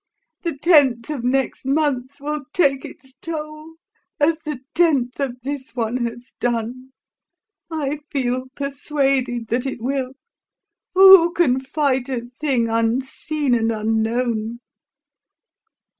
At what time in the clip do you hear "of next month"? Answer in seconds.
1.11-2.19